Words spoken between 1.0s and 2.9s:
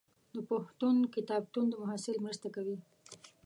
کتابتون د محصل مرسته کوي.